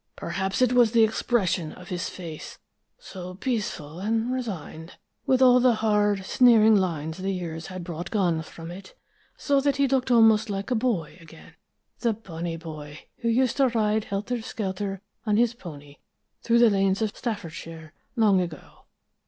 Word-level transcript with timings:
Perhaps 0.15 0.63
it 0.63 0.73
was 0.73 0.93
the 0.93 1.03
expression 1.03 1.73
of 1.73 1.89
his 1.89 2.09
face 2.09 2.57
so 2.97 3.35
peaceful 3.35 3.99
and 3.99 4.33
resigned, 4.33 4.97
with 5.27 5.43
all 5.43 5.59
the 5.59 5.75
hard, 5.75 6.25
sneering 6.25 6.75
lines 6.75 7.19
the 7.19 7.29
years 7.29 7.67
had 7.67 7.83
brought 7.83 8.09
gone 8.09 8.41
from 8.41 8.71
it, 8.71 8.95
so 9.37 9.61
that 9.61 9.75
he 9.77 9.87
looked 9.87 10.09
almost 10.09 10.49
like 10.49 10.71
a 10.71 10.75
boy 10.75 11.19
again, 11.21 11.53
the 11.99 12.13
bonny 12.13 12.57
boy 12.57 13.01
who 13.17 13.29
used 13.29 13.57
to 13.57 13.67
ride 13.67 14.05
helter 14.05 14.41
skelter 14.41 15.03
on 15.27 15.37
his 15.37 15.53
pony 15.53 15.97
through 16.41 16.57
the 16.57 16.71
lanes 16.71 17.03
of 17.03 17.15
Staffordshire, 17.15 17.93
long 18.15 18.41
ago." 18.41 18.85